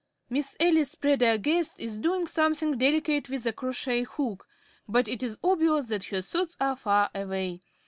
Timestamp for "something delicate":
2.25-3.29